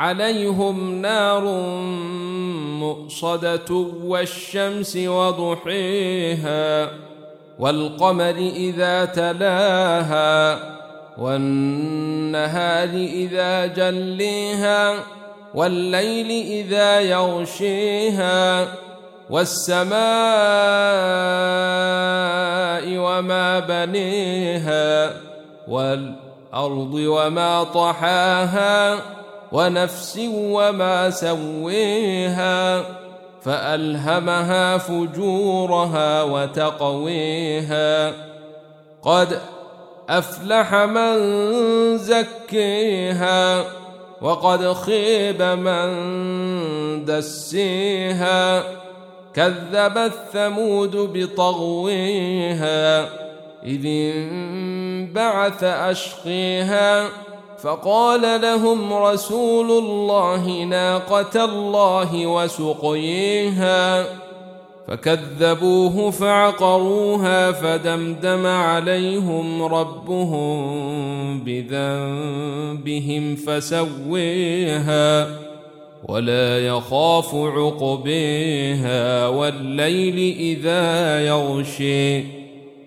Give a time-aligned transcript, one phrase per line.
[0.00, 1.44] عليهم نار
[2.80, 3.70] مؤصدة
[4.04, 6.90] والشمس وضحيها
[7.58, 10.58] والقمر إذا تلاها
[11.18, 14.94] والنهار إذا جليها
[15.54, 18.68] والليل إذا يغشيها
[19.30, 19.90] والسماء
[22.96, 25.12] وما بنيها
[25.68, 28.98] والأرض وما طحاها
[29.52, 32.84] ونفس وما سويها
[33.42, 38.12] فألهمها فجورها وتقويها.
[39.02, 39.40] قد
[40.08, 41.18] أفلح من
[41.98, 43.64] زكيها
[44.22, 48.64] وقد خيب من دسيها.
[49.34, 53.00] كذبت ثمود بطغويها
[53.64, 57.08] إذ انبعث أشقيها
[57.62, 64.04] فقال لهم رسول الله ناقة الله وسقيها.
[64.88, 70.60] فكذبوه فعقروها فدمدم عليهم ربهم
[71.44, 75.28] بذنبهم فسويها
[76.08, 82.40] ولا يخاف عقبيها والليل إذا يغشي.